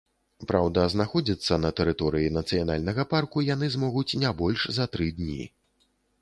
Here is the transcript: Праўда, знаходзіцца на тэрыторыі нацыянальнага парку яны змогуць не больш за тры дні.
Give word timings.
Праўда, 0.51 0.85
знаходзіцца 0.93 1.59
на 1.65 1.71
тэрыторыі 1.79 2.31
нацыянальнага 2.37 3.05
парку 3.13 3.45
яны 3.53 3.71
змогуць 3.77 4.17
не 4.25 4.33
больш 4.41 4.67
за 4.79 4.89
тры 4.97 5.07
дні. 5.21 5.39